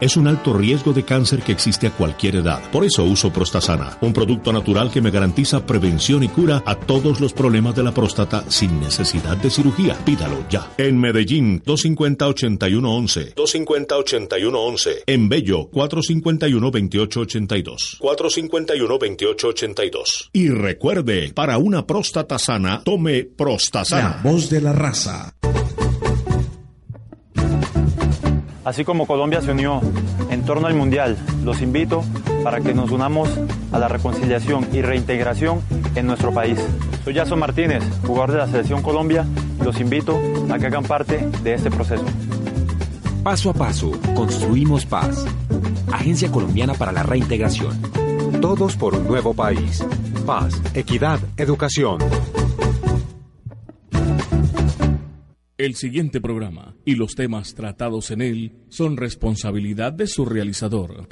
[0.00, 2.68] Es un alto riesgo de cáncer que existe a cualquier edad.
[2.72, 7.20] Por eso uso Prostasana, un producto natural que me garantiza prevención y cura a todos
[7.20, 9.96] los problemas de la próstata sin necesidad de cirugía.
[10.04, 10.68] Pídalo ya.
[10.78, 13.36] En Medellín, 250-8111.
[13.36, 15.04] 250-8111.
[15.06, 18.00] En Bello, 451-2882.
[18.00, 20.30] 451-2882.
[20.32, 24.20] Y recuerde, para una próstata sana, tome Prostasana.
[24.24, 25.36] La voz de la raza.
[28.64, 29.80] Así como Colombia se unió
[30.30, 32.02] en torno al Mundial, los invito
[32.42, 33.28] para que nos unamos
[33.72, 35.60] a la reconciliación y reintegración
[35.94, 36.58] en nuestro país.
[37.04, 39.26] Soy Jason Martínez, jugador de la Selección Colombia,
[39.60, 40.18] y los invito
[40.50, 42.04] a que hagan parte de este proceso.
[43.22, 45.26] Paso a paso, construimos paz.
[45.92, 47.80] Agencia Colombiana para la Reintegración.
[48.40, 49.84] Todos por un nuevo país.
[50.26, 51.98] Paz, equidad, educación.
[55.64, 61.08] El siguiente programa y los temas tratados en él son responsabilidad de su realizador.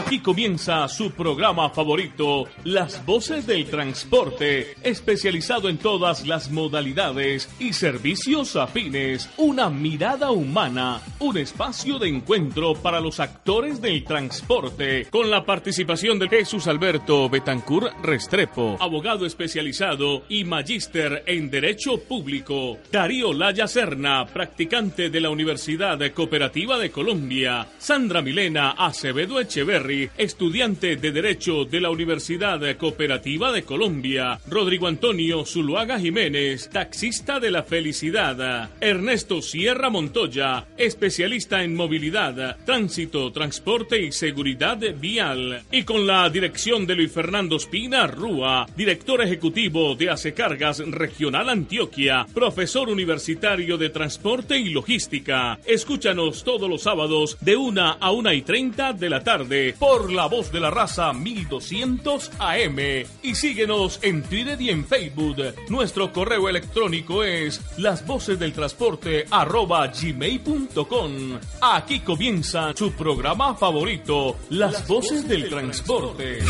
[0.00, 7.74] Aquí comienza su programa favorito, Las Voces del Transporte, especializado en todas las modalidades y
[7.74, 15.30] servicios afines, una mirada humana, un espacio de encuentro para los actores del transporte, con
[15.30, 23.34] la participación de Jesús Alberto Betancur Restrepo, abogado especializado y magíster en Derecho Público, Darío
[23.34, 31.12] Laya Serna, practicante de la Universidad Cooperativa de Colombia, Sandra Milena Acevedo Echeverri, estudiante de
[31.12, 38.70] Derecho de la Universidad Cooperativa de Colombia, Rodrigo Antonio Zuluaga Jiménez, taxista de la felicidad,
[38.80, 46.86] Ernesto Sierra Montoya, especialista en movilidad, tránsito, transporte y seguridad vial, y con la dirección
[46.86, 54.58] de Luis Fernando Espina Rúa, director ejecutivo de Acecargas Regional Antioquia, profesor universitario de transporte
[54.58, 55.58] y logística.
[55.66, 60.26] Escúchanos todos los sábados de 1 a 1 y 30 de la tarde por La
[60.26, 62.78] Voz de la Raza 1200 AM
[63.22, 65.54] y síguenos en Twitter y en Facebook.
[65.70, 71.38] Nuestro correo electrónico es las voces del transporte arroba gmail.com.
[71.62, 76.40] Aquí comienza su programa favorito, Las, voces, del, transporte.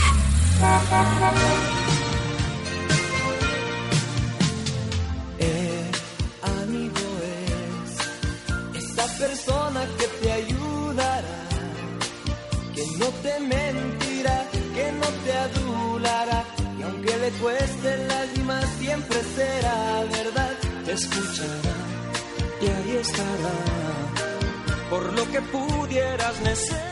[5.39, 5.91] El
[6.43, 6.95] amigo
[8.75, 10.33] es esa persona que te
[13.23, 14.45] te mentirá,
[14.75, 16.45] que no te adulará,
[16.79, 20.51] y aunque le cueste lágrimas siempre será verdad,
[20.85, 21.81] te escuchará
[22.61, 23.55] y ahí estará,
[24.91, 26.91] por lo que pudieras necesitar.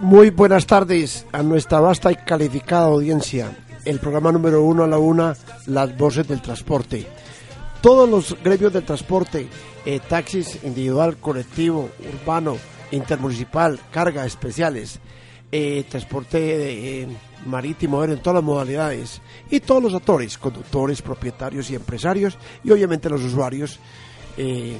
[0.00, 3.54] Muy buenas tardes a nuestra vasta y calificada audiencia,
[3.84, 5.36] el programa número uno a la una,
[5.66, 7.06] Las Voces del Transporte.
[7.82, 9.48] Todos los gremios del transporte,
[9.84, 12.56] eh, taxis individual, colectivo, urbano,
[12.90, 15.00] intermunicipal, carga especiales,
[15.52, 17.08] eh, transporte eh,
[17.46, 23.10] marítimo, en todas las modalidades y todos los actores, conductores, propietarios y empresarios y obviamente
[23.10, 23.78] los usuarios
[24.36, 24.78] eh,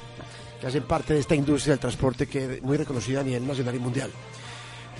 [0.61, 3.75] que hacen parte de esta industria del transporte que es muy reconocida a nivel nacional
[3.75, 4.11] y mundial.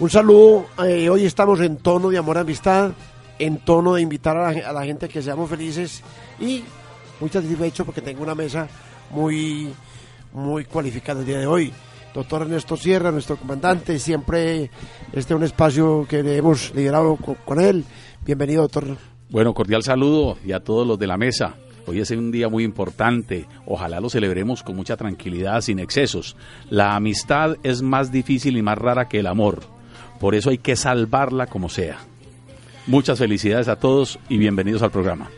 [0.01, 2.93] Un saludo, eh, hoy estamos en tono de amor amistad,
[3.39, 6.03] en tono de invitar a la, a la gente a que seamos felices
[6.41, 6.65] y
[7.21, 8.67] muy satisfecho porque tengo una mesa
[9.11, 9.73] muy,
[10.33, 11.73] muy cualificada el día de hoy
[12.15, 14.71] doctor Ernesto Sierra, nuestro comandante, siempre
[15.13, 17.85] este es un espacio que hemos liderado con, con, él.
[18.25, 18.97] Bienvenido, doctor.
[19.29, 21.55] Bueno, cordial saludo y a todos los de la mesa.
[21.87, 26.37] Hoy es un día muy importante, ojalá lo celebremos con mucha tranquilidad, sin excesos.
[26.69, 29.61] La amistad es más difícil y más rara que el amor,
[30.21, 31.99] por eso hay que salvarla como sea.
[32.87, 35.31] Muchas felicidades a todos y bienvenidos al programa.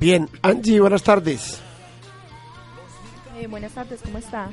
[0.00, 1.60] Bien, Angie, buenas tardes.
[3.38, 4.50] Eh, buenas tardes, ¿cómo está?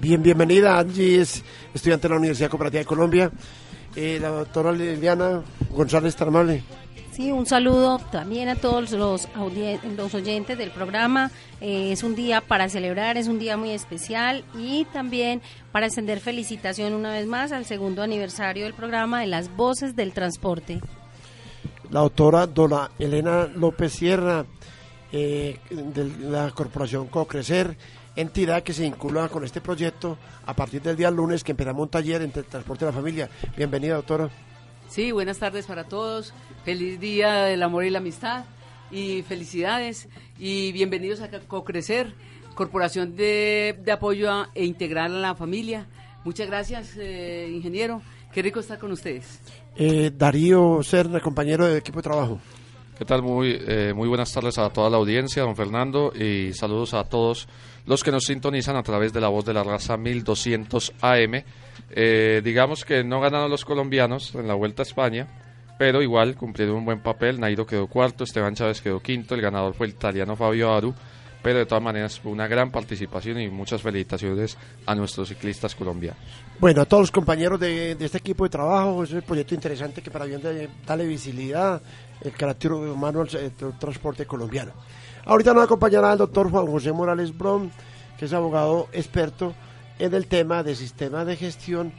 [0.00, 0.78] Bien, bienvenida.
[0.78, 1.44] Angie es
[1.74, 3.30] estudiante de la Universidad Cooperativa de Colombia.
[3.94, 6.62] Eh, la doctora Liliana González Tarmable.
[7.12, 9.28] Sí, un saludo también a todos los,
[9.96, 11.30] los oyentes del programa.
[11.60, 16.20] Eh, es un día para celebrar, es un día muy especial y también para extender
[16.20, 20.80] felicitación una vez más al segundo aniversario del programa de las voces del transporte.
[21.90, 24.46] La doctora Dona Elena López Sierra,
[25.12, 27.76] eh, de la corporación CoCrecer,
[28.16, 31.88] entidad que se vincula con este proyecto a partir del día lunes que empezamos un
[31.88, 33.30] taller entre el transporte de la familia.
[33.56, 34.30] Bienvenida, doctora.
[34.88, 36.34] Sí, buenas tardes para todos.
[36.64, 38.44] Feliz día del amor y la amistad
[38.90, 40.08] y felicidades
[40.38, 42.12] y bienvenidos a CoCrecer,
[42.54, 45.86] Corporación de, Apoyo e Integral a la Familia.
[46.24, 48.02] Muchas gracias, eh, ingeniero.
[48.32, 49.40] Qué rico estar con ustedes.
[49.76, 52.40] Eh, Darío Serna, compañero del equipo de trabajo.
[53.00, 53.22] ¿Qué tal?
[53.22, 57.48] Muy, eh, muy buenas tardes a toda la audiencia, don Fernando, y saludos a todos
[57.86, 61.42] los que nos sintonizan a través de la voz de la raza 1200 AM.
[61.92, 65.28] Eh, digamos que no ganaron los colombianos en la Vuelta a España,
[65.78, 67.40] pero igual cumplieron un buen papel.
[67.40, 70.94] Nairo quedó cuarto, Esteban Chávez quedó quinto, el ganador fue el italiano Fabio Aru,
[71.42, 76.20] pero de todas maneras fue una gran participación y muchas felicitaciones a nuestros ciclistas colombianos.
[76.58, 80.10] Bueno, a todos los compañeros de, este equipo de trabajo, es un proyecto interesante que
[80.10, 80.42] para bien
[80.86, 81.80] darle visibilidad
[82.20, 84.72] el carácter humano del transporte colombiano.
[85.24, 87.70] Ahorita nos acompañará el doctor Juan José Morales Brom,
[88.18, 89.54] que es abogado experto
[89.98, 91.92] en el tema de sistemas de gestión,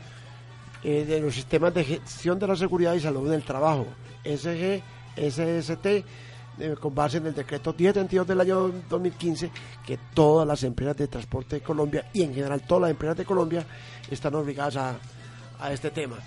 [0.83, 3.85] eh, de los sistemas de gestión de la seguridad y salud del trabajo,
[4.23, 4.81] SG,
[5.15, 5.85] SST,
[6.59, 9.51] eh, con base en el decreto 1032 del año 2015,
[9.85, 13.25] que todas las empresas de transporte de Colombia y en general todas las empresas de
[13.25, 13.65] Colombia
[14.09, 14.95] están obligadas a,
[15.59, 16.17] a este tema.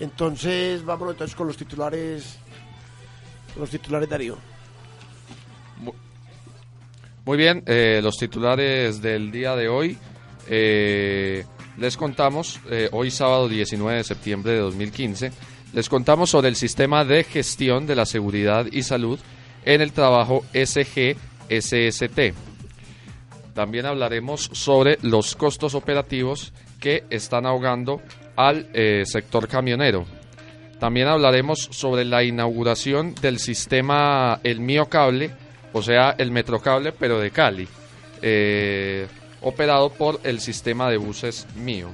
[0.00, 2.38] Entonces, vamos entonces con los titulares,
[3.56, 4.38] los titulares Darío.
[7.24, 9.96] Muy bien, eh, los titulares del día de hoy.
[10.48, 11.44] Eh,
[11.78, 15.30] les contamos, eh, hoy sábado 19 de septiembre de 2015,
[15.72, 19.20] les contamos sobre el sistema de gestión de la seguridad y salud
[19.64, 22.34] en el trabajo SG-SST.
[23.54, 28.02] También hablaremos sobre los costos operativos que están ahogando
[28.34, 28.68] al
[29.04, 30.04] sector camionero.
[30.82, 35.30] También hablaremos sobre la inauguración del sistema El Mío Cable
[35.72, 37.68] o sea, el Metrocable, pero de Cali,
[38.20, 39.06] eh,
[39.42, 41.90] operado por el sistema de buses mío.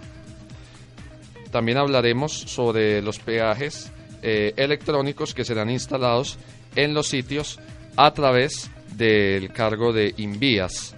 [1.51, 3.93] También hablaremos sobre los peajes
[4.23, 6.39] eh, electrónicos que serán instalados
[6.75, 7.61] en los sitios
[7.95, 10.97] a través del cargo de Invías.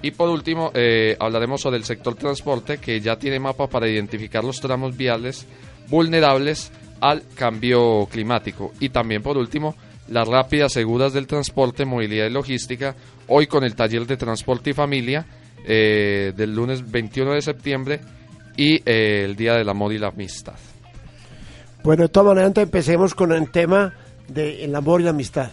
[0.00, 4.44] Y por último, eh, hablaremos sobre el sector transporte que ya tiene mapa para identificar
[4.44, 5.44] los tramos viales
[5.90, 8.72] vulnerables al cambio climático.
[8.80, 9.74] Y también por último,
[10.08, 12.94] las rápidas, seguras del transporte, movilidad y logística,
[13.28, 15.26] hoy con el taller de transporte y familia
[15.64, 18.00] eh, del lunes 21 de septiembre
[18.56, 20.56] y eh, el Día del Amor y la Amistad.
[21.82, 23.94] Bueno, de todas maneras, empecemos con el tema
[24.28, 25.50] del amor y la amistad.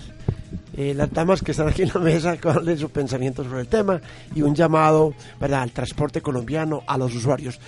[0.80, 4.00] Eh, las damas que están aquí en la mesa, cuál su pensamiento sobre el tema
[4.36, 5.64] y un llamado ¿verdad?
[5.64, 7.60] al transporte colombiano, a los usuarios.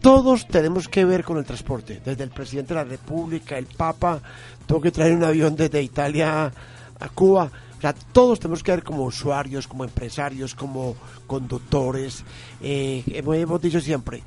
[0.00, 4.20] Todos tenemos que ver con el transporte, desde el presidente de la República, el Papa,
[4.64, 6.52] tengo que traer un avión desde Italia
[7.00, 7.50] a Cuba.
[7.78, 10.94] O sea, todos tenemos que ver como usuarios, como empresarios, como
[11.26, 12.22] conductores.
[12.62, 14.22] Eh, hemos dicho siempre,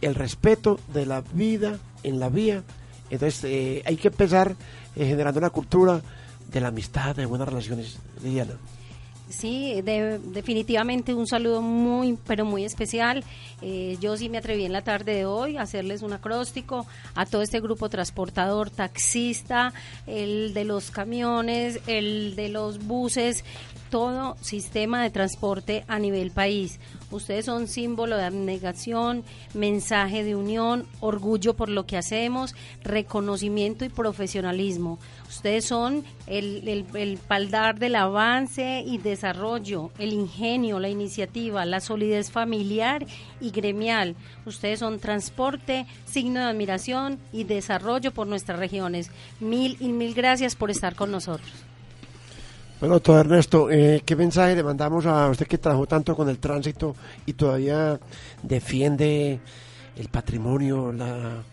[0.00, 2.64] el respeto de la vida en la vía.
[3.08, 4.56] Entonces, eh, hay que empezar
[4.96, 6.02] generando una cultura
[6.52, 8.54] de la amistad, de buenas relaciones, Liliana.
[9.32, 13.24] Sí, definitivamente un saludo muy, pero muy especial.
[13.62, 17.24] Eh, yo sí me atreví en la tarde de hoy a hacerles un acróstico a
[17.24, 19.72] todo este grupo transportador, taxista,
[20.06, 23.42] el de los camiones, el de los buses,
[23.92, 26.80] todo sistema de transporte a nivel país.
[27.10, 29.22] Ustedes son símbolo de abnegación,
[29.52, 34.98] mensaje de unión, orgullo por lo que hacemos, reconocimiento y profesionalismo.
[35.28, 41.80] Ustedes son el, el, el, paldar del avance y desarrollo, el ingenio, la iniciativa, la
[41.80, 43.04] solidez familiar
[43.42, 44.16] y gremial.
[44.46, 49.10] Ustedes son transporte, signo de admiración y desarrollo por nuestras regiones.
[49.38, 51.52] Mil y mil gracias por estar con nosotros.
[52.82, 56.38] Bueno, doctor Ernesto, eh, ¿qué mensaje le mandamos a usted que trabajó tanto con el
[56.38, 56.96] tránsito
[57.26, 58.00] y todavía
[58.42, 59.38] defiende
[59.96, 61.44] el patrimonio, la,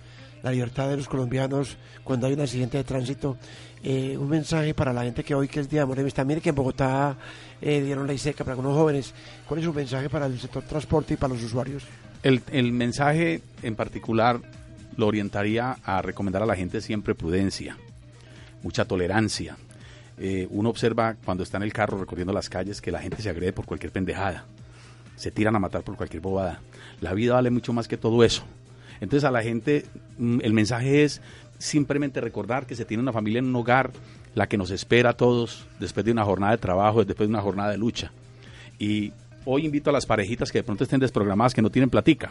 [0.52, 3.38] libertad de los colombianos cuando hay un accidente de tránsito?
[3.84, 6.50] Eh, un mensaje para la gente que hoy que es Día de Amor Mire que
[6.50, 7.16] en Bogotá
[7.62, 9.14] eh, dieron ley seca para algunos jóvenes.
[9.48, 11.84] ¿Cuál es su mensaje para el sector transporte y para los usuarios?
[12.24, 14.40] El, el mensaje en particular
[14.98, 17.78] lo orientaría a recomendar a la gente siempre prudencia,
[18.64, 19.58] mucha tolerancia
[20.20, 23.30] eh, uno observa cuando está en el carro recorriendo las calles que la gente se
[23.30, 24.46] agrede por cualquier pendejada,
[25.16, 26.60] se tiran a matar por cualquier bobada.
[27.02, 28.44] La vida vale mucho más que todo eso.
[29.02, 29.86] Entonces a la gente
[30.18, 31.22] mm, el mensaje es
[31.58, 33.92] simplemente recordar que se tiene una familia en un hogar,
[34.36, 37.42] la que nos espera a todos después de una jornada de trabajo, después de una
[37.42, 38.12] jornada de lucha.
[38.78, 39.12] Y
[39.46, 42.30] Hoy invito a las parejitas que de pronto estén desprogramadas, que no tienen platica,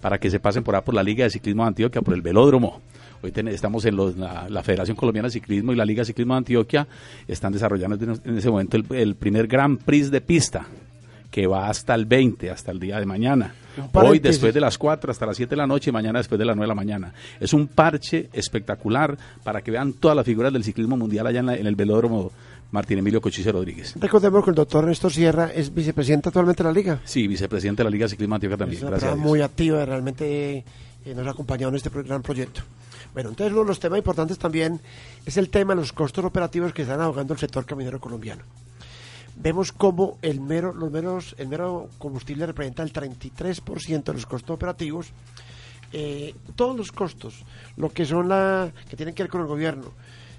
[0.00, 2.22] para que se pasen por ahí por la Liga de Ciclismo de Antioquia, por el
[2.22, 2.80] velódromo.
[3.20, 6.86] Hoy estamos en la, Federación Colombiana de Ciclismo y la Liga de Ciclismo de Antioquia.
[7.26, 10.66] Están desarrollando en ese momento el, primer Gran Prix de pista,
[11.30, 13.54] que va hasta el 20, hasta el día de mañana.
[13.92, 16.44] Hoy después de las 4 hasta las 7 de la noche y mañana después de
[16.44, 17.12] las 9 de la mañana.
[17.40, 21.66] Es un parche espectacular para que vean todas las figuras del ciclismo mundial allá en,
[21.66, 22.30] el velódromo
[22.70, 23.94] Martín Emilio Cochise Rodríguez.
[23.98, 27.00] Recordemos que el doctor Néstor Sierra es vicepresidente actualmente de la Liga.
[27.04, 28.94] Sí, vicepresidente de la Liga de Ciclismo Antioquia también.
[28.94, 30.64] Es una muy activa, realmente
[31.04, 32.62] eh, nos ha acompañado en este gran proyecto.
[33.14, 34.80] Bueno, entonces uno de los temas importantes también
[35.24, 38.44] es el tema de los costos operativos que están ahogando el sector caminero colombiano.
[39.40, 44.54] Vemos cómo el mero, los meros, el mero combustible representa el 33% de los costos
[44.54, 45.12] operativos.
[45.92, 47.44] Eh, todos los costos,
[47.76, 49.92] lo que son la, que tienen que ver con el gobierno,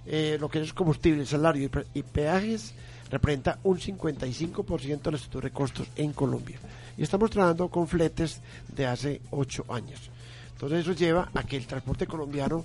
[0.05, 2.73] eh, lo que es combustible, salario y, peajes,
[3.09, 6.59] representa un 55% de la estructura de costos en Colombia.
[6.97, 10.09] Y estamos trabajando con fletes de hace 8 años.
[10.59, 12.61] Entonces eso lleva a que el transporte colombiano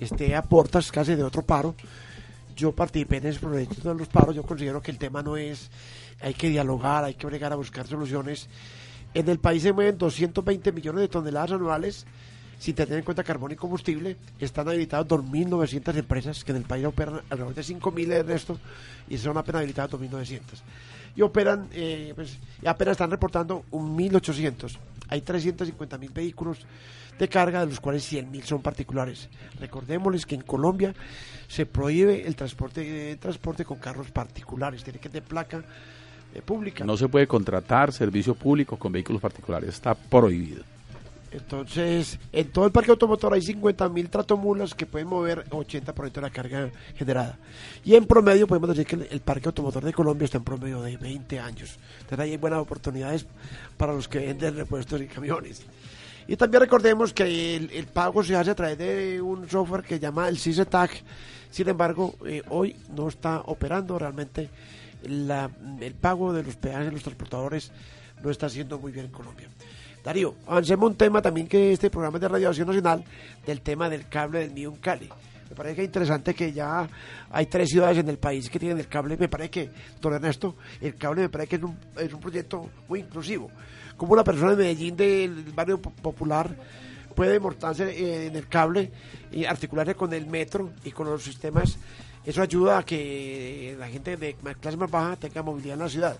[0.00, 1.76] esté a puertas casi de otro paro.
[2.56, 5.70] Yo participé en ese proyecto de los paros, yo considero que el tema no es,
[6.20, 8.48] hay que dialogar, hay que bregar a buscar soluciones.
[9.14, 12.04] En el país se mueven 220 millones de toneladas anuales,
[12.58, 16.84] sin tener en cuenta carbón y combustible, están habilitadas 2.900 empresas que en el país
[16.84, 18.58] operan alrededor de 5.000 de resto
[19.08, 20.40] y son apenas habilitadas 2.900.
[21.14, 24.78] Y operan, eh, pues, apenas están reportando 1.800.
[25.08, 26.66] Hay 350.000 vehículos
[27.18, 29.28] de carga, de los cuales 100.000 son particulares.
[29.58, 30.94] Recordémosles que en Colombia
[31.48, 35.64] se prohíbe el transporte, eh, transporte con carros particulares, tiene que tener placa
[36.34, 36.84] eh, pública.
[36.84, 40.64] No se puede contratar servicio público con vehículos particulares, está prohibido.
[41.36, 46.30] Entonces, en todo el parque automotor hay 50.000 tratomulas que pueden mover 80% de la
[46.30, 47.38] carga generada.
[47.84, 50.96] Y en promedio podemos decir que el parque automotor de Colombia está en promedio de
[50.96, 51.78] 20 años.
[52.00, 53.26] Entonces hay buenas oportunidades
[53.76, 55.62] para los que venden repuestos y camiones.
[56.26, 60.00] Y también recordemos que el, pago se hace a través de un software que se
[60.00, 60.90] llama el CISETAG.
[61.50, 64.48] Sin embargo, eh, hoy no está operando realmente.
[65.04, 67.70] el pago de los peajes de los transportadores
[68.24, 69.48] no está haciendo muy bien en Colombia.
[70.06, 73.04] Darío, avancemos un tema también que este programa de Radiación Nacional,
[73.44, 75.10] del tema del cable del Mío Cali.
[75.50, 76.88] Me parece que es interesante que ya
[77.28, 79.16] hay tres ciudades en el país que tienen el cable.
[79.16, 79.70] Me parece que,
[80.00, 83.50] don Ernesto, el cable me parece que es un, es un proyecto muy inclusivo
[83.96, 86.54] como una persona de Medellín del barrio popular
[87.14, 88.92] puede montarse eh, en el cable
[89.32, 91.78] y articularse con el metro y con los sistemas.
[92.24, 96.16] Eso ayuda a que la gente de clase más baja tenga movilidad en la ciudad.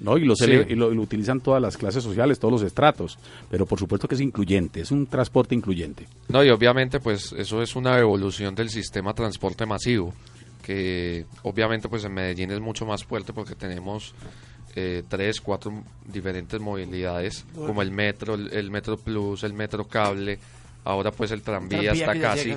[0.00, 3.18] No, y, lo, y, lo, utilizan todas las clases sociales, todos los estratos,
[3.50, 6.06] pero por supuesto que es incluyente, es un transporte incluyente.
[6.28, 10.12] No, y obviamente pues eso es una evolución del sistema transporte masivo,
[10.62, 14.14] que obviamente pues en Medellín es mucho más fuerte porque tenemos
[14.76, 20.38] eh, tres, cuatro diferentes movilidades, como el metro, el, metro plus, el metro cable,
[20.82, 22.54] ahora pues el tranvía, está casi.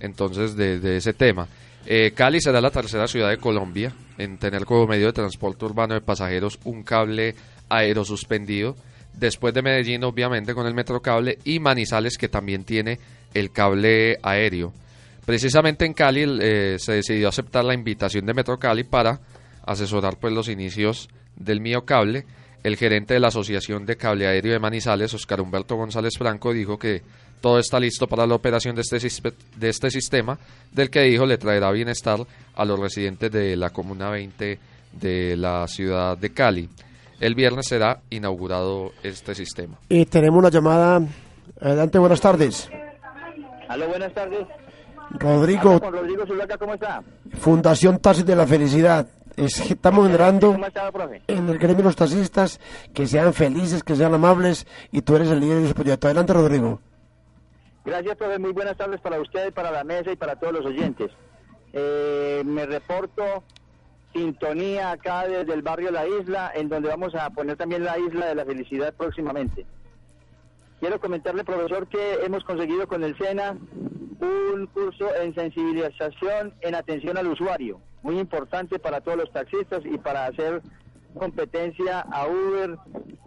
[0.00, 1.46] Entonces, de, ese tema.
[1.84, 5.94] Eh, Cali será la tercera ciudad de Colombia en tener como medio de transporte urbano
[5.94, 7.34] de pasajeros un cable
[7.68, 8.76] aéreo suspendido.
[9.14, 12.98] Después de Medellín, obviamente, con el metro cable y Manizales, que también tiene
[13.34, 14.72] el cable aéreo.
[15.24, 19.20] Precisamente en Cali eh, se decidió aceptar la invitación de Metro Cali para
[19.64, 22.24] asesorar pues los inicios del Mío Cable,
[22.62, 26.78] el gerente de la Asociación de Cable Aéreo de Manizales, Oscar Humberto González Franco, dijo
[26.78, 27.02] que
[27.40, 30.38] todo está listo para la operación de este, de este sistema,
[30.72, 32.20] del que dijo le traerá bienestar
[32.54, 34.58] a los residentes de la Comuna 20
[34.92, 36.68] de la ciudad de Cali.
[37.20, 39.78] El viernes será inaugurado este sistema.
[39.88, 41.02] Y tenemos una llamada.
[41.60, 42.70] Adelante, buenas tardes.
[43.68, 44.46] Aló, buenas tardes.
[45.10, 45.78] Rodrigo.
[45.78, 46.24] Rodrigo
[46.58, 47.02] ¿cómo está?
[47.38, 49.06] Fundación Taxis de la Felicidad
[49.36, 50.56] estamos generando
[51.26, 52.60] en el gremio de los taxistas
[52.92, 56.06] que sean felices, que sean amables y tú eres el líder de ese proyecto.
[56.06, 56.80] Adelante, Rodrigo.
[57.84, 58.38] Gracias, profe.
[58.38, 61.10] Muy buenas tardes para usted, para la mesa y para todos los oyentes.
[61.72, 63.44] Eh, me reporto
[64.12, 68.26] sintonía acá desde el barrio La Isla, en donde vamos a poner también la Isla
[68.26, 69.66] de la Felicidad próximamente.
[70.80, 73.56] Quiero comentarle, profesor, que hemos conseguido con el SENA
[74.20, 79.96] un curso en sensibilización en atención al usuario, muy importante para todos los taxistas y
[79.98, 80.62] para hacer
[81.14, 82.76] competencia a Uber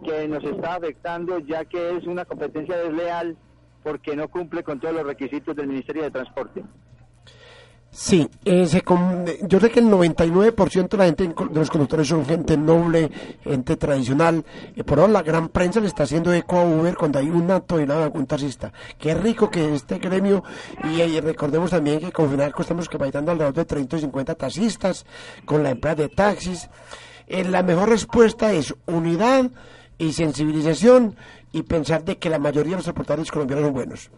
[0.04, 3.36] que nos está afectando ya que es una competencia desleal
[3.84, 6.64] porque no cumple con todos los requisitos del Ministerio de Transporte.
[7.90, 8.66] Sí, eh,
[9.42, 13.08] yo sé que el 99% de la gente de los conductores son gente noble,
[13.44, 14.44] gente tradicional.
[14.74, 17.60] Eh, por ahora la gran prensa le está haciendo eco a Uber cuando hay una
[17.60, 18.72] tonelada de algún taxista.
[18.98, 20.42] Qué rico que este gremio,
[20.82, 25.06] y, recordemos también que con Finalco estamos capacitando alrededor de 30 o 50 taxistas
[25.44, 26.68] con la empresa de taxis.
[27.28, 29.52] eh, la mejor respuesta es unidad
[29.98, 31.14] y sensibilización
[31.54, 34.10] y pensar de que la mayoría de los transportadores colombianos son buenos.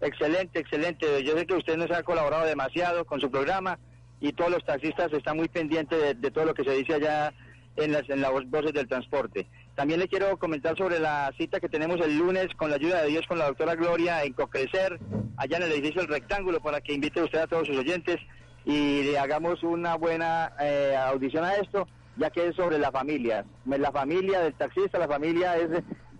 [0.00, 1.22] Excelente, excelente.
[1.22, 3.78] Yo sé que usted nos ha colaborado demasiado con su programa
[4.20, 7.32] y todos los taxistas están muy pendientes de, de todo lo que se dice allá
[7.76, 9.46] en las, en las voces del transporte.
[9.76, 13.10] También le quiero comentar sobre la cita que tenemos el lunes con la ayuda de
[13.10, 14.98] Dios con la doctora Gloria en Cocrecer,
[15.36, 18.16] allá en el edificio El Rectángulo, para que invite usted a todos sus oyentes
[18.64, 21.86] y le hagamos una buena eh, audición a esto,
[22.16, 23.44] ya que es sobre la familia.
[23.66, 25.70] La familia del taxista, la familia es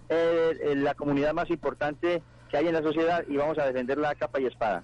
[0.09, 4.41] eh, la comunidad más importante que hay en la sociedad y vamos a defenderla capa
[4.41, 4.83] y espada.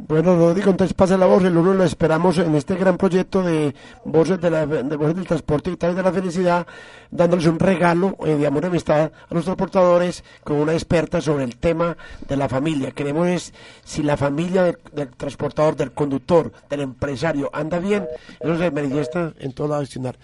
[0.00, 3.74] Bueno, Rodrigo, entonces pasa la voz, el uno lo esperamos en este gran proyecto de
[4.04, 6.66] Voces, del Transporte y también de la Felicidad,
[7.10, 11.44] dándoles un regalo eh, de amor y amistad a los transportadores con una experta sobre
[11.44, 11.96] el tema
[12.28, 12.92] de la familia.
[12.92, 18.06] Queremos es si la familia del, transportador, del conductor, del empresario anda bien,
[18.38, 20.16] eso se manifiesta en todo la gestionar.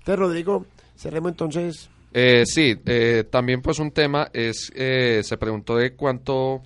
[0.00, 1.90] Entonces, Rodrigo, cerremos entonces.
[2.16, 6.62] Eh, sí, eh, también pues un tema es, eh, se preguntó de cuánto,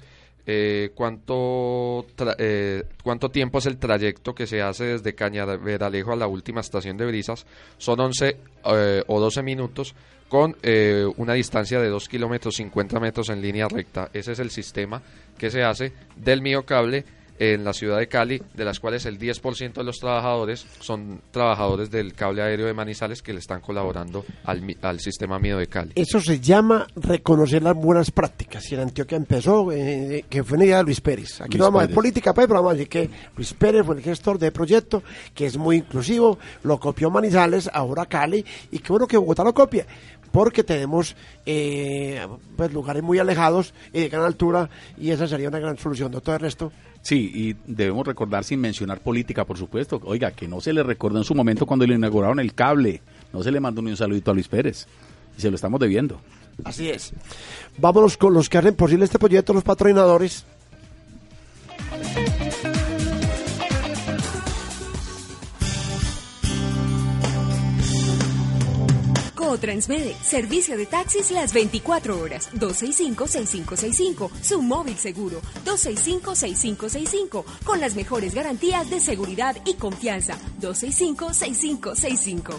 [0.47, 2.05] eh, cuánto,
[2.37, 6.99] eh, cuánto tiempo es el trayecto que se hace desde Cañaveralejo a la última estación
[6.99, 7.47] de Brisas.
[7.78, 8.37] Son 11
[8.67, 9.95] eh, o 12 minutos
[10.28, 10.55] con
[11.17, 14.11] una distancia de 2 kilómetros 50 metros en línea recta.
[14.12, 15.00] Ese es el sistema
[15.38, 17.07] que se hace del mío cable
[17.38, 21.90] en la ciudad de Cali, de las cuales el 10% de los trabajadores son trabajadores
[21.90, 25.66] del cable aéreo de Manizales que le están colaborando al, mi- al sistema mío de
[25.68, 25.92] Cali.
[25.95, 28.71] Eso se llama reconocer las buenas prácticas.
[28.71, 31.40] Y en Antioquia empezó, eh, que fue una idea de Luis Pérez.
[31.40, 31.95] Aquí Luis no vamos a ver Pérez.
[31.95, 35.02] política, pues, pero vamos a decir que Luis Pérez fue el gestor de proyecto,
[35.35, 39.54] que es muy inclusivo, lo copió Manizales, ahora Cali, y qué bueno que Bogotá lo
[39.54, 39.87] copie,
[40.31, 41.17] porque tenemos
[41.47, 46.13] eh, pues, lugares muy alejados y de gran altura, y esa sería una gran solución.
[46.13, 50.01] De todo el resto, Sí, y debemos recordar sin mencionar política, por supuesto.
[50.05, 53.01] Oiga, que no se le recordó en su momento cuando le inauguraron el cable.
[53.33, 54.87] No se le mandó ni un saludito a Luis Pérez.
[55.37, 56.21] Y se lo estamos debiendo.
[56.65, 57.13] así es.
[57.79, 60.45] Vámonos con los que hacen posible este proyecto, los patrocinadores.
[69.49, 78.35] Cotransmede, servicio de taxis las 24 horas, 265-6565, su móvil seguro, 265-6565, con las mejores
[78.35, 82.59] garantías de seguridad y confianza, 265-6565.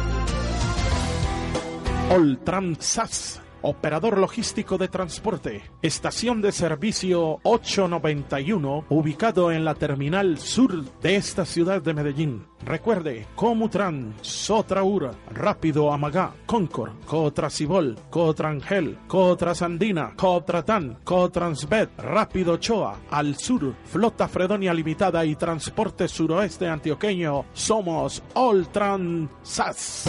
[2.11, 5.63] Oltransas, operador logístico de transporte.
[5.81, 12.47] Estación de servicio 891, ubicado en la terminal sur de esta ciudad de Medellín.
[12.65, 23.75] Recuerde, Comutran, Sotraura, Rápido Amagá, Concord, Cotracibol, Cotrangel, Cotrasandina, Cotratán, Cotransbed, Rápido Choa, Al Sur,
[23.85, 27.45] Flota Fredonia Limitada y Transporte Suroeste Antioqueño.
[27.53, 30.05] Somos Oltransas.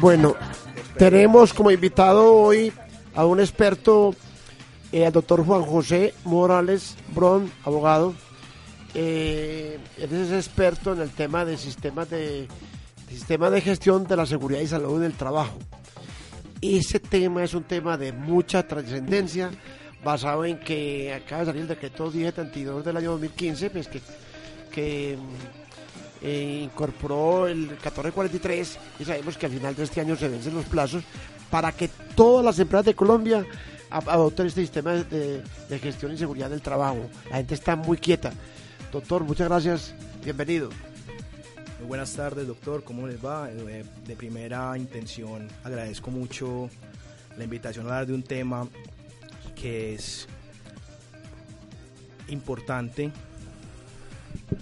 [0.02, 0.36] Bueno,
[0.98, 2.74] tenemos como invitado hoy
[3.16, 4.16] a un experto,
[4.92, 8.14] eh, al doctor Juan José Morales Bron, abogado.
[8.94, 12.48] Eh, él es experto en el tema de sistemas de,
[13.10, 15.58] sistema de gestión de la seguridad y salud en el trabajo.
[16.62, 19.50] Ese tema es un tema de mucha trascendencia,
[20.04, 24.02] basado en que acaba de salir el decreto 1072 del año 2015, pues que,
[24.72, 25.18] que
[26.22, 30.66] eh, incorporó el 1443 y sabemos que al final de este año se vencen los
[30.66, 31.04] plazos
[31.52, 33.46] para que todas las empresas de Colombia
[33.92, 35.44] adopten este sistema de,
[35.80, 37.10] gestión y seguridad del trabajo.
[37.30, 38.32] La gente está muy quieta.
[38.92, 39.94] Doctor, muchas gracias.
[40.24, 40.70] Bienvenido.
[41.80, 42.84] Muy buenas tardes, doctor.
[42.84, 43.50] ¿Cómo les va?
[43.52, 46.70] Eh, de primera intención, agradezco mucho
[47.38, 48.68] la invitación a hablar de un tema
[49.56, 50.28] que es
[52.30, 53.12] importante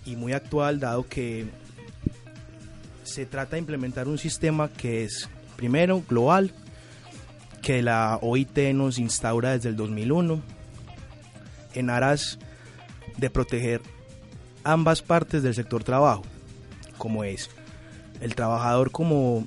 [0.06, 1.46] y muy actual, dado que
[3.04, 6.52] se trata de implementar un sistema que es, primero, global,
[7.70, 10.42] que la OIT nos instaura desde el 2001
[11.76, 12.40] en aras
[13.18, 13.84] de proteger
[14.64, 16.24] ambas partes del sector trabajo,
[16.98, 17.52] como es
[18.22, 19.46] el trabajador como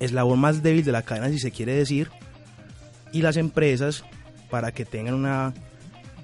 [0.00, 2.10] eslabón más débil de la cadena, si se quiere decir,
[3.12, 4.04] y las empresas
[4.48, 5.52] para que tengan una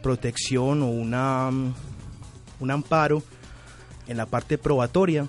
[0.03, 1.51] protección o una,
[2.61, 3.23] un amparo
[4.07, 5.27] en la parte probatoria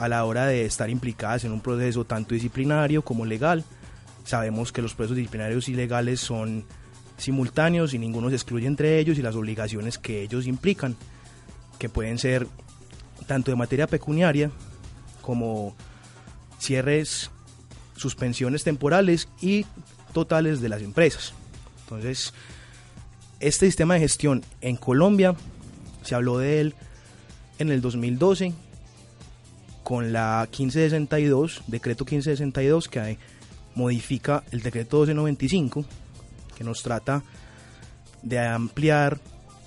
[0.00, 3.64] a la hora de estar implicadas en un proceso tanto disciplinario como legal
[4.28, 6.66] Sabemos que los procesos disciplinarios y legales son
[7.16, 10.96] simultáneos y ninguno se excluye entre ellos y las obligaciones que ellos implican,
[11.78, 12.46] que pueden ser
[13.26, 14.50] tanto de materia pecuniaria
[15.22, 15.74] como
[16.60, 17.30] cierres,
[17.96, 19.64] suspensiones temporales y
[20.12, 21.32] totales de las empresas.
[21.84, 22.34] Entonces,
[23.40, 25.36] este sistema de gestión en Colombia,
[26.02, 26.74] se habló de él
[27.58, 28.52] en el 2012
[29.84, 33.18] con la 1562, decreto 1562 que hay
[33.78, 35.84] modifica el decreto 1295
[36.56, 37.22] que nos trata
[38.22, 39.20] de ampliar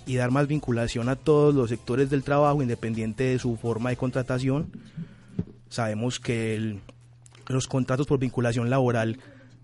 [0.06, 3.96] y dar más vinculación a todos los sectores del trabajo independiente de su forma de
[3.96, 4.70] contratación.
[5.70, 6.80] Sabemos que
[7.48, 9.20] los contratos por vinculación laboral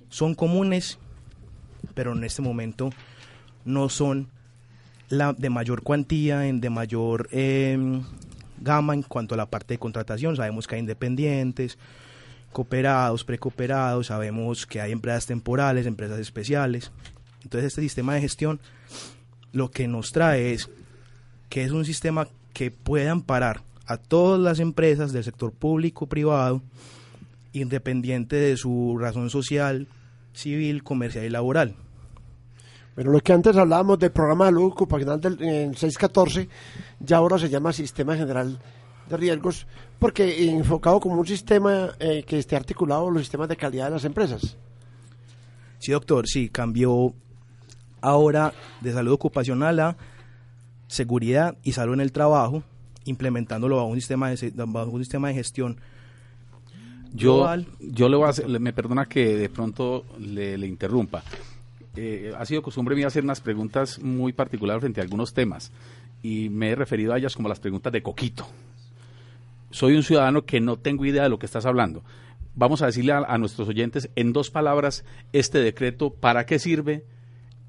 [0.10, 0.98] son comunes,
[1.94, 2.92] pero en este momento
[3.66, 4.30] no son
[5.10, 8.02] la de mayor cuantía, de mayor em,
[8.62, 10.38] gama en cuanto a la parte de contratación.
[10.38, 11.78] Sabemos que hay independientes,
[12.58, 16.92] cooperados, precooperados, sabemos que hay empresas temporales, empresas especiales.
[17.44, 18.60] Entonces este sistema de gestión
[19.52, 20.68] lo que nos trae es
[21.50, 26.64] que es un sistema que puede amparar a todas las empresas del sector público privado,
[27.54, 29.88] independiente de su razón social,
[30.34, 31.76] civil, comercial y laboral.
[32.96, 35.38] Pero lo que antes hablábamos del programa de salud ocupacional del
[35.78, 36.50] 614,
[37.02, 38.58] ya ahora se llama Sistema General
[39.10, 39.68] de riesgos,
[40.00, 44.06] porque enfocado como un sistema eh, que esté articulado los sistemas de calidad de las
[44.06, 44.58] empresas.
[45.80, 47.14] Sí, doctor, sí, cambió
[48.02, 49.98] ahora de salud ocupacional a
[50.88, 52.64] seguridad y salud en el trabajo,
[53.06, 55.78] implementándolo bajo un sistema de, bajo un sistema de gestión.
[57.14, 57.48] Yo,
[57.80, 61.24] yo le voy a hacer, me perdona que de pronto le, interrumpa.
[61.96, 65.72] Eh, ha sido costumbre mía hacer unas preguntas muy particulares frente a algunos temas
[66.22, 68.46] y me he referido a ellas como las preguntas de Coquito
[69.72, 72.04] soy un ciudadano que no tengo idea de lo que estás hablando.
[72.56, 77.06] Vamos a decirle a, nuestros oyentes en dos palabras este decreto, ¿para qué sirve?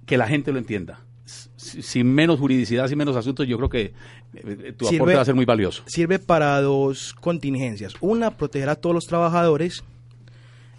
[0.07, 1.01] Que la gente lo entienda.
[1.27, 3.93] sin menos juridicidad, sin menos asuntos, yo creo que
[4.35, 5.83] eh, tu aporte va a ser muy valioso.
[5.87, 7.95] Sirve para dos contingencias.
[8.01, 9.85] Una, proteger a todos los trabajadores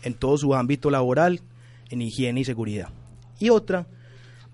[0.03, 1.41] en todo su ámbito laboral,
[1.89, 2.89] en higiene y seguridad.
[3.39, 3.85] Y otra,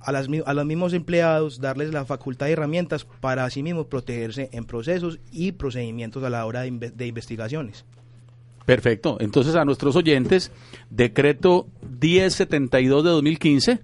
[0.05, 4.49] a, las, a los mismos empleados darles la facultad de herramientas para así mismo protegerse
[4.51, 7.85] en procesos y procedimientos a la hora de, de investigaciones.
[8.65, 9.17] Perfecto.
[9.19, 10.51] Entonces a nuestros oyentes,
[10.89, 11.67] decreto
[12.01, 13.79] 1072 de 2015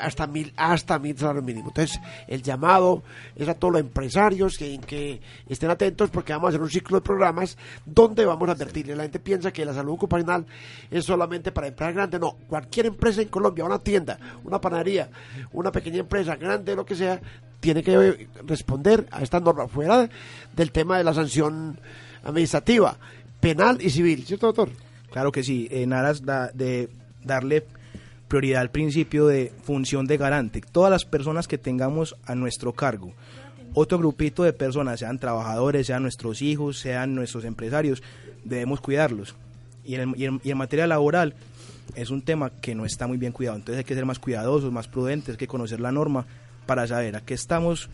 [0.00, 1.70] hasta mil hasta mil salarios mínimos.
[1.70, 3.02] Entonces, el llamado
[3.34, 7.04] es a todos los empresarios que, estén atentos porque vamos a hacer un ciclo de
[7.04, 8.94] programas donde vamos a advertirle.
[8.94, 10.46] La gente piensa que la salud ocupacional
[10.90, 12.20] es solamente para empresas grandes.
[12.20, 15.08] No, cualquier empresa en Colombia, una tienda, una panadería,
[15.52, 17.20] una pequeña empresa, grande, lo que sea,
[17.60, 20.08] tiene que responder a esta norma fuera
[20.54, 21.78] del tema de la sanción
[22.22, 22.96] administrativa,
[23.40, 24.24] penal y civil.
[24.24, 24.70] ¿Cierto, doctor?
[25.10, 26.22] Claro que sí, en aras
[26.54, 26.88] de
[27.24, 27.66] darle
[28.28, 30.60] prioridad al principio de función de garante.
[30.60, 33.14] Todas las personas que tengamos a nuestro cargo,
[33.74, 38.02] otro grupito de personas, sean trabajadores, sean nuestros hijos, sean nuestros empresarios,
[38.44, 39.34] debemos cuidarlos.
[39.84, 41.34] Y en, materia laboral
[41.94, 44.70] es un tema que no está muy bien cuidado, entonces hay que ser más cuidadosos,
[44.70, 46.26] más prudentes, hay que conocer la norma
[46.66, 47.88] para saber a qué estamos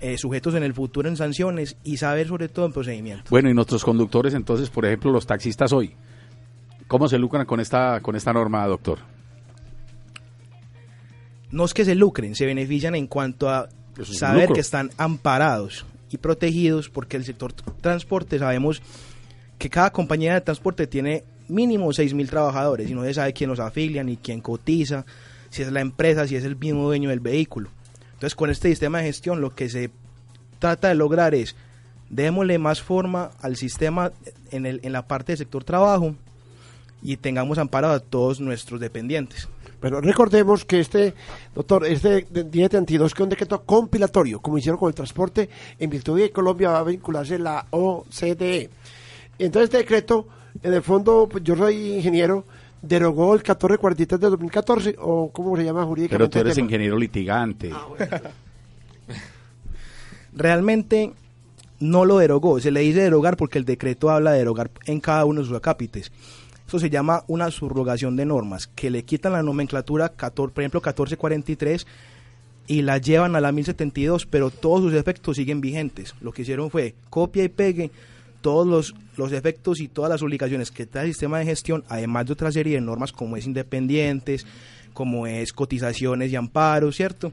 [0.00, 3.24] eh, sujetos en el futuro en sanciones y saber sobre todo en procedimiento.
[3.30, 5.94] Bueno, y nuestros conductores, entonces, por ejemplo, los taxistas hoy,
[6.86, 9.13] ¿cómo se lucran con esta, con esta norma, doctor?
[11.54, 14.90] No es que se lucren, se benefician en cuanto a Es un saber que están
[14.98, 18.82] amparados y protegidos porque el sector transporte sabemos
[19.56, 23.60] que cada compañía de transporte tiene mínimo 6.000 trabajadores y no se sabe quién los
[23.60, 25.06] afilia ni quién cotiza,
[25.48, 27.70] si es la empresa, si es el mismo dueño del vehículo.
[28.14, 29.90] Entonces con este sistema de gestión lo que se
[30.58, 31.54] trata de lograr es
[32.10, 34.10] démosle más forma al sistema
[34.50, 36.16] en, el, en la parte del sector trabajo
[37.00, 39.48] y tengamos amparado a todos nuestros dependientes.
[39.84, 41.12] Pero recordemos que este,
[41.54, 45.90] doctor, este de- 1032 que es un decreto compilatorio, como hicieron con el transporte, en
[45.90, 48.70] virtud de que Colombia va a vincularse la OCDE.
[49.38, 50.26] Entonces este decreto,
[50.62, 52.46] en el fondo, pues, yo soy ingeniero,
[52.80, 56.16] derogó el 1443 de 2014, o cómo se llama jurídicamente.
[56.16, 57.70] Pero tú eres ingeniero litigante.
[60.32, 61.12] realmente
[61.80, 62.58] no lo derogó.
[62.58, 65.58] Se le dice derogar porque el decreto habla de derogar en cada uno de sus
[65.58, 66.10] acápites.
[66.74, 70.80] Eso se llama una subrogación de normas, que le quitan la nomenclatura, 14, por ejemplo,
[70.80, 71.86] 1443
[72.66, 76.16] y la llevan a la 1072, pero todos sus efectos siguen vigentes.
[76.20, 77.92] Lo que hicieron fue copia y pegue
[78.40, 82.26] todos los, los efectos y todas las obligaciones que trae el sistema de gestión, además
[82.26, 84.44] de otra serie de normas como es independientes,
[84.94, 87.32] como es cotizaciones y amparos, ¿cierto?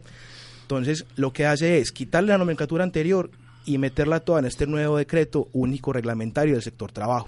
[0.61, 3.31] Entonces, lo que hace es quitarle la nomenclatura anterior
[3.65, 7.25] y meterla toda en este nuevo decreto único reglamentario del sector trabajo.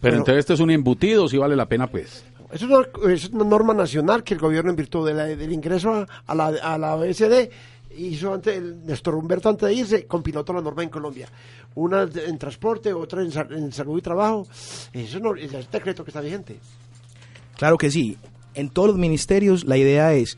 [0.00, 0.16] Pero Bueno.
[0.22, 2.24] entonces esto es un embutido, si vale la pena, pues.
[2.52, 2.80] Es una,
[3.12, 6.34] es una norma nacional que el gobierno, en virtud de la- del ingreso a, a
[6.34, 7.50] la, a la OECD,
[7.96, 11.28] hizo antes, el, Néstor Humberto antes de irse, compiló toda la norma en Colombia.
[11.74, 14.46] Una en transporte, otra en salud y trabajo.
[14.92, 16.58] Eso no, es el decreto que está vigente.
[17.56, 18.16] Claro que sí.
[18.54, 20.36] En todos los ministerios la idea es,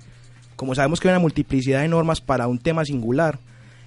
[0.57, 3.39] como sabemos que hay una multiplicidad de normas para un tema singular,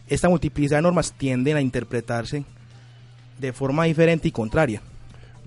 [0.07, 2.43] esta multiplicidad de normas tienden a interpretarse
[3.39, 4.81] de forma diferente y contraria.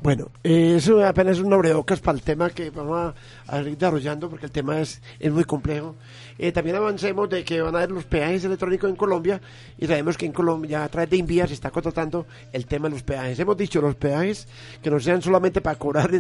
[0.01, 3.15] Bueno, eh, eso apenas es un abrebocas para el tema que vamos a,
[3.49, 5.97] a seguir desarrollando porque el tema es, es muy complejo.
[6.39, 9.41] Eh, también avancemos de que van a haber los peajes electrónicos en Colombia
[9.77, 12.95] y sabemos que en Colombia a través de Invía se está contratando el tema de
[12.95, 13.39] los peajes.
[13.41, 14.47] Hemos dicho los peajes
[14.81, 16.11] que no sean solamente para cobrar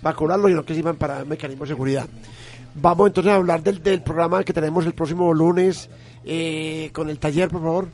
[0.00, 2.08] para cobrarlo, sino que sirvan para mecanismos de seguridad.
[2.74, 5.90] Vamos entonces a hablar del, del programa que tenemos el próximo lunes
[6.24, 7.88] eh, con el taller, por favor.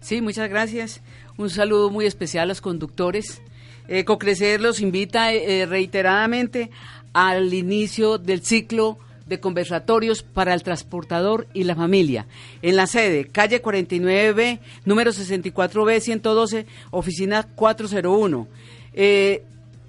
[0.00, 1.02] Sí, muchas gracias.
[1.36, 3.42] Un saludo muy especial a los conductores.
[3.88, 6.70] Eh, Cocrecer los invita eh, reiteradamente
[7.12, 12.26] al inicio del ciclo de conversatorios para el transportador y la familia.
[12.60, 18.48] En la sede, calle 49B, número 64B 112, oficina 401.
[18.94, 19.42] Eh,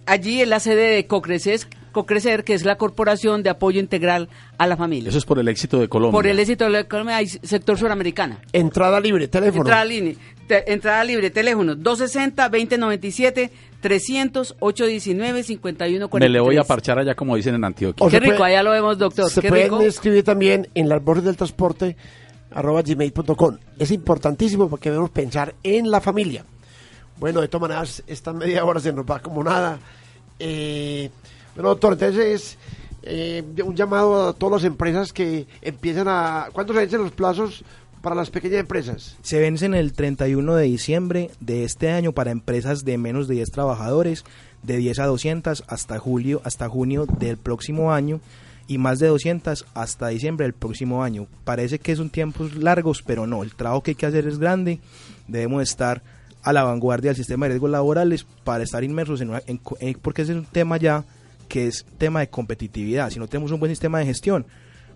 [0.06, 4.28] allí en la sede de Cocrecer, Cocrecer, que es la Corporación de Apoyo Integral
[4.58, 5.10] a la Familia.
[5.10, 6.18] Eso es por el éxito de Colombia.
[6.18, 8.40] Por el éxito de la economía hay sector suramericana.
[8.52, 9.62] Entrada libre, teléfono.
[9.62, 13.50] Entrada, libre, te- entrada libre, teléfono 260-2097,
[13.82, 16.20] 300-819-5143.
[16.20, 18.06] Me le voy a parchar allá, como dicen en Antioquia.
[18.06, 19.30] O Qué se rico, puede- allá lo vemos, doctor.
[19.30, 19.82] Se Qué pueden rico.
[19.82, 21.96] escribir también en las voces del transporte
[22.52, 23.58] arroba gmail.com.
[23.80, 26.46] Es importantísimo porque debemos pensar en la familia.
[27.20, 29.80] Bueno, de todas maneras, esta media hora se nos va como nada.
[30.40, 31.10] Eh,
[31.56, 32.58] bueno, doctor, entonces
[33.04, 36.48] eh, un llamado a todas las empresas que empiezan a...
[36.54, 37.64] ¿Cuántos se vencen los plazos
[38.04, 39.16] para las pequeñas empresas?
[39.24, 43.50] Se vencen el 31 de diciembre de este año para empresas de menos de 10
[43.50, 44.26] trabajadores,
[44.62, 48.20] de 10 a 200 hasta julio, hasta junio del próximo año
[48.68, 51.28] y más de 200 hasta diciembre del próximo año.
[51.46, 54.80] Parece que son tiempos largos, pero no, el trabajo que hay que hacer es grande,
[55.30, 56.04] debemos estar
[56.44, 60.34] a la vanguardia del sistema de riesgos laborales para estar inmersos en, en porque ese
[60.34, 61.06] es un tema ya
[61.48, 63.10] que es tema de competitividad.
[63.12, 64.46] Si no tenemos un buen sistema de gestión,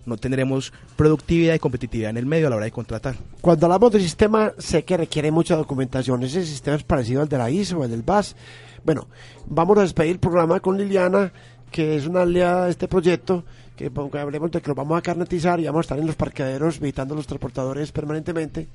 [0.07, 3.15] no tendremos productividad y competitividad en el medio a la hora de contratar.
[3.41, 6.23] Cuando hablamos de sistema, sé que requiere mucha documentación.
[6.23, 8.35] Ese sistema es parecido al de la ISO el del BAS.
[8.83, 9.07] Bueno,
[9.45, 11.31] vamos a despedir el programa con Liliana,
[11.69, 13.43] que es una aliada de este proyecto,
[13.75, 16.79] que hablemos de que lo vamos a carnetizar y vamos a estar en los parqueaderos
[16.79, 18.67] visitando los transportadores permanentemente.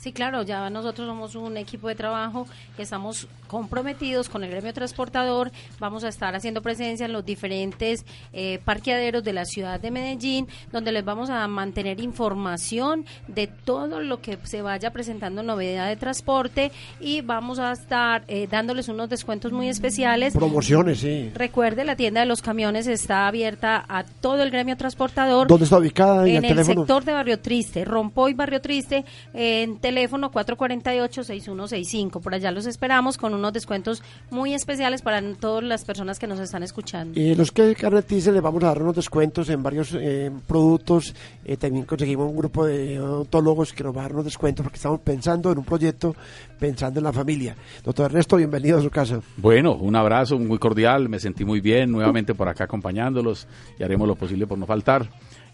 [0.00, 4.72] Sí, claro, ya nosotros somos un equipo de trabajo que estamos comprometidos con el gremio
[4.72, 5.50] transportador.
[5.78, 10.46] Vamos a estar haciendo presencia en los diferentes eh, parqueaderos de la ciudad de Medellín,
[10.72, 15.96] donde les vamos a mantener información de todo lo que se vaya presentando novedad de
[15.96, 20.32] transporte y vamos a estar eh, dándoles unos descuentos muy especiales.
[20.32, 21.30] Promociones, sí.
[21.34, 25.46] Recuerde, la tienda de los camiones está abierta a todo el gremio transportador.
[25.46, 26.26] ¿Dónde está ubicada?
[26.26, 32.20] En, el, sector de Barrio Triste, Rompoy Barrio Triste, en teléfono 448-6165.
[32.20, 36.38] Por allá los esperamos con unos descuentos muy especiales para todas las personas que nos
[36.38, 37.18] están escuchando.
[37.18, 41.12] Y los que carneticen les vamos a dar unos descuentos en varios eh, productos.
[41.44, 44.76] Eh, también conseguimos un grupo de odontólogos que nos va a dar unos descuentos porque
[44.76, 46.14] estamos pensando en un proyecto,
[46.60, 47.56] pensando en la familia.
[47.82, 49.20] Doctor Ernesto, bienvenido a su casa.
[49.38, 54.06] Bueno, un abrazo muy cordial, me sentí muy bien nuevamente por acá acompañándolos y haremos
[54.06, 55.10] lo posible por no faltar.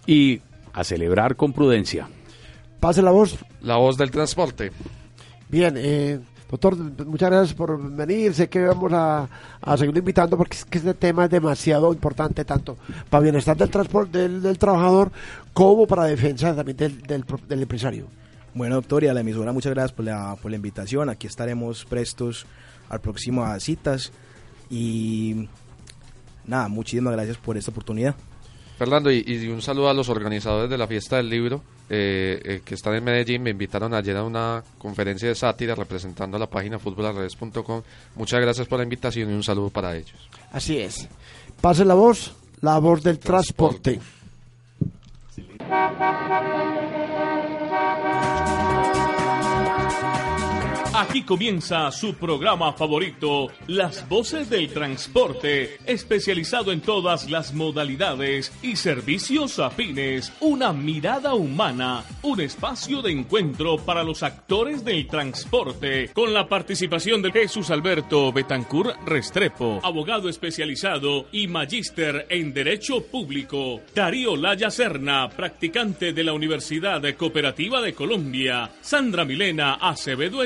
[0.07, 0.43] Y
[0.75, 2.07] a celebrar con prudencia.
[2.81, 3.37] Pase la voz.
[3.63, 4.71] La voz del transporte.
[5.49, 6.19] Bien, eh,
[6.51, 8.35] doctor, muchas gracias por venir.
[8.35, 9.29] Sé que vamos a,
[9.61, 12.77] a seguir invitando porque es que este tema es demasiado importante, tanto
[13.09, 15.11] para bienestar del transporte del, trabajador
[15.53, 18.07] como para defensa también del, del, empresario.
[18.55, 21.09] Bueno, doctor, y a la emisora, muchas gracias por la, por la invitación.
[21.09, 22.47] Aquí estaremos prestos
[22.89, 24.13] al próximo a citas.
[24.71, 25.49] Y
[26.47, 28.15] nada, muchísimas gracias por esta oportunidad.
[28.79, 32.75] Fernando, y, un saludo a los organizadores de la fiesta del libro eh, eh, que
[32.75, 33.43] están en Medellín.
[33.43, 37.83] Me invitaron ayer a una conferencia de sátira representando la página futbolalredes.com.
[38.17, 40.17] Muchas gracias por la invitación y un saludo para ellos.
[40.53, 41.09] Así es.
[41.61, 44.01] Pase la voz, la voz del transporte.
[50.99, 58.77] Aquí comienza su programa favorito, Las Voces del Transporte, especializado en todas las modalidades y
[58.77, 60.33] servicios afines.
[60.41, 67.21] Una mirada humana, un espacio de encuentro para los actores del transporte, con la participación
[67.21, 73.83] de Jesús Alberto Betancur Restrepo, abogado especializado y magíster en Derecho Público.
[73.95, 78.71] Darío Laya Serna, practicante de la Universidad Cooperativa de Colombia.
[78.81, 80.43] Sandra Milena Acevedo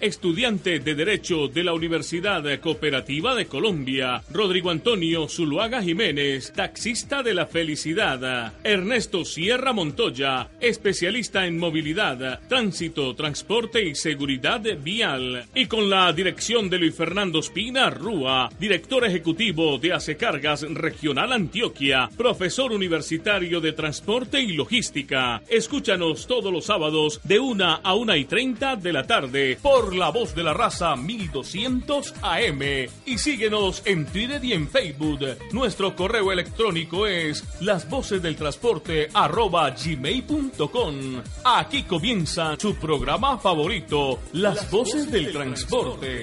[0.00, 4.22] Estudiante de Derecho de la Universidad Cooperativa de Colombia.
[4.32, 8.54] Rodrigo Antonio Zuluaga Jiménez, taxista de la felicidad.
[8.62, 15.46] Ernesto Sierra Montoya, especialista en movilidad, tránsito, transporte y seguridad vial.
[15.54, 22.08] Y con la dirección de Luis Fernando Espina Rúa, director ejecutivo de Acecargas Regional Antioquia,
[22.16, 25.42] profesor universitario de transporte y logística.
[25.48, 30.10] Escúchanos todos los sábados de 1 a 1 y 30 de la tarde por La
[30.10, 32.60] Voz de la Raza 1200 AM
[33.04, 35.20] y síguenos en Twitter y en Facebook.
[35.52, 41.22] Nuestro correo electrónico es las voces del transporte arroba gmail.com.
[41.44, 46.22] Aquí comienza su programa favorito, Las, voces, del, transporte.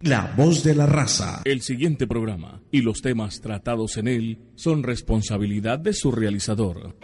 [0.00, 1.42] La voz de la raza.
[1.44, 6.96] El siguiente programa y los temas tratados en él son responsabilidad de su realizador.